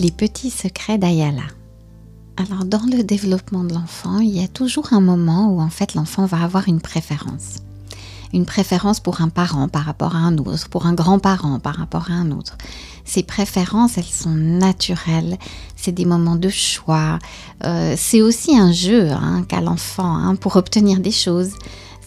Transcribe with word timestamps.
Les 0.00 0.10
petits 0.10 0.50
secrets 0.50 0.98
d'Ayala. 0.98 1.42
Alors 2.36 2.64
dans 2.64 2.84
le 2.86 3.02
développement 3.02 3.64
de 3.64 3.74
l'enfant, 3.74 4.20
il 4.20 4.30
y 4.30 4.44
a 4.44 4.48
toujours 4.48 4.92
un 4.92 5.00
moment 5.00 5.52
où 5.52 5.60
en 5.60 5.70
fait 5.70 5.94
l'enfant 5.94 6.24
va 6.24 6.42
avoir 6.42 6.68
une 6.68 6.80
préférence. 6.80 7.56
Une 8.32 8.44
préférence 8.46 9.00
pour 9.00 9.22
un 9.22 9.28
parent 9.28 9.68
par 9.68 9.84
rapport 9.84 10.14
à 10.14 10.18
un 10.18 10.36
autre, 10.38 10.68
pour 10.68 10.86
un 10.86 10.92
grand-parent 10.92 11.58
par 11.58 11.76
rapport 11.76 12.10
à 12.10 12.14
un 12.14 12.30
autre. 12.30 12.56
Ces 13.04 13.22
préférences, 13.22 13.96
elles 13.96 14.04
sont 14.04 14.34
naturelles. 14.34 15.38
C'est 15.76 15.92
des 15.92 16.04
moments 16.04 16.36
de 16.36 16.50
choix. 16.50 17.18
Euh, 17.64 17.94
c'est 17.96 18.20
aussi 18.20 18.56
un 18.56 18.70
jeu 18.70 19.10
hein, 19.10 19.44
qu'a 19.48 19.62
l'enfant 19.62 20.14
hein, 20.14 20.36
pour 20.36 20.56
obtenir 20.56 21.00
des 21.00 21.10
choses. 21.10 21.54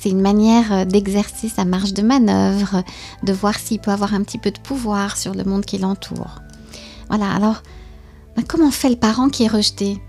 C'est 0.02 0.10
une 0.10 0.22
manière 0.22 0.74
euh, 0.74 0.86
d'exercer 0.86 1.48
sa 1.48 1.64
marge 1.64 1.94
de 1.94 2.02
manœuvre, 2.02 2.84
de 3.22 3.34
voir 3.34 3.54
s'il 3.60 3.78
peut 3.78 3.92
avoir 3.92 4.16
un 4.16 4.24
petit 4.24 4.40
peu 4.40 4.50
de 4.50 4.60
pouvoir 4.60 5.16
sur 5.16 5.36
le 5.36 5.44
monde 5.44 5.64
qui 5.64 5.78
l'entoure. 5.78 6.42
Voilà, 7.10 7.32
alors 7.32 7.62
ben, 8.36 8.44
comment 8.48 8.72
fait 8.72 8.90
le 8.90 8.96
parent 8.96 9.30
qui 9.30 9.44
est 9.44 9.48
rejeté? 9.48 10.02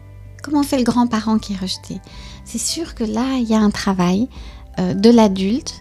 Comment 0.43 0.63
fait 0.63 0.79
le 0.79 0.85
grand-parent 0.85 1.39
qui 1.39 1.53
est 1.53 1.61
rejeté? 1.61 2.01
C'est 2.47 2.57
sûr 2.59 2.95
que 2.95 3.05
là, 3.05 3.37
il 3.37 3.45
y 3.45 3.55
a 3.55 3.61
un 3.61 3.71
travail 3.71 4.31
euh, 4.79 4.95
de 4.95 5.11
l'adulte 5.11 5.75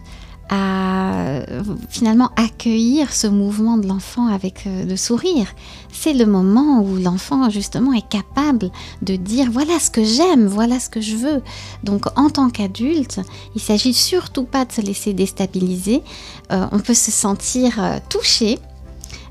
à 0.52 1.14
euh, 1.24 1.62
finalement 1.88 2.30
accueillir 2.36 3.12
ce 3.12 3.26
mouvement 3.26 3.78
de 3.78 3.88
l'enfant 3.88 4.26
avec 4.26 4.66
euh, 4.66 4.84
le 4.84 4.96
sourire. 4.96 5.46
C'est 5.90 6.12
le 6.12 6.26
moment 6.26 6.82
où 6.82 6.96
l'enfant 6.96 7.48
justement 7.48 7.94
est 7.94 8.06
capable 8.06 8.70
de 9.00 9.16
dire 9.16 9.50
voilà 9.50 9.78
ce 9.80 9.90
que 9.90 10.04
j'aime, 10.04 10.46
voilà 10.46 10.78
ce 10.78 10.90
que 10.90 11.00
je 11.00 11.16
veux. 11.16 11.42
Donc 11.84 12.06
en 12.18 12.28
tant 12.28 12.50
qu'adulte, 12.50 13.20
il 13.54 13.62
s'agit 13.62 13.94
surtout 13.94 14.44
pas 14.44 14.66
de 14.66 14.72
se 14.72 14.82
laisser 14.82 15.14
déstabiliser. 15.14 16.02
on 16.50 16.78
peut 16.78 16.94
se 16.94 17.10
sentir 17.10 17.80
touché, 18.10 18.58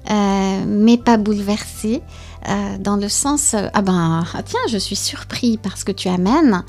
mais 0.09 0.97
pas 0.97 1.17
bouleversé. 1.17 2.01
Euh, 2.49 2.77
dans 2.79 2.95
le 2.95 3.07
sens 3.07 3.53
euh, 3.53 3.67
ah 3.75 3.83
ben 3.83 4.23
tiens 4.45 4.59
je 4.67 4.79
suis 4.79 4.95
surpris 4.95 5.57
par 5.57 5.77
ce 5.77 5.85
que 5.85 5.91
tu 5.91 6.07
amènes 6.07 6.63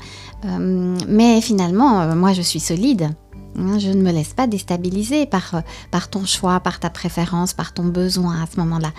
euh, 0.45 0.95
mais 1.07 1.41
finalement 1.41 2.15
moi 2.15 2.31
je 2.33 2.43
suis 2.43 2.59
solide 2.59 3.09
je 3.55 3.89
ne 3.89 4.01
me 4.01 4.11
laisse 4.11 4.33
pas 4.33 4.47
déstabiliser 4.47 5.25
par, 5.25 5.61
par 5.91 6.09
ton 6.09 6.25
choix, 6.25 6.59
par 6.59 6.79
ta 6.79 6.89
préférence, 6.89 7.53
par 7.53 7.73
ton 7.73 7.85
besoin 7.85 8.41
à 8.41 8.45
ce 8.45 8.59
moment-là. 8.59 8.91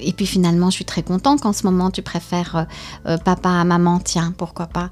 et 0.00 0.12
puis 0.12 0.26
finalement, 0.26 0.70
je 0.70 0.76
suis 0.76 0.84
très 0.84 1.02
content 1.02 1.36
qu'en 1.36 1.52
ce 1.52 1.64
moment, 1.64 1.90
tu 1.90 2.02
préfères 2.02 2.66
papa 3.24 3.50
à 3.50 3.64
maman. 3.64 3.98
Tiens, 3.98 4.32
pourquoi 4.36 4.66
pas 4.66 4.90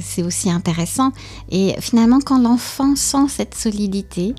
C'est 0.00 0.22
aussi 0.22 0.50
intéressant. 0.50 1.12
Et 1.50 1.74
finalement, 1.80 2.20
quand 2.20 2.38
l'enfant 2.38 2.96
sent 2.96 3.28
cette 3.28 3.54
solidité, 3.54 4.34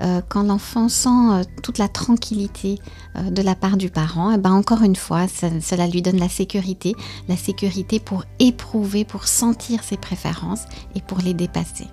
euh, 0.00 0.20
quand 0.28 0.42
l'enfant 0.42 0.88
sent 0.88 1.08
euh, 1.08 1.44
toute 1.62 1.78
la 1.78 1.88
tranquillité 1.88 2.78
euh, 3.16 3.30
de 3.30 3.42
la 3.42 3.54
part 3.54 3.76
du 3.76 3.90
parent, 3.90 4.32
eh 4.32 4.38
ben 4.38 4.52
encore 4.52 4.82
une 4.82 4.96
fois, 4.96 5.26
cela 5.28 5.86
lui 5.86 6.02
donne 6.02 6.18
la 6.18 6.28
sécurité, 6.28 6.94
la 7.28 7.36
sécurité 7.36 8.00
pour 8.00 8.24
éprouver, 8.40 9.04
pour 9.04 9.28
sentir 9.28 9.84
ses 9.84 9.96
préférences 9.96 10.64
et 10.96 11.00
pour 11.00 11.18
les 11.18 11.34
dépasser. 11.34 11.86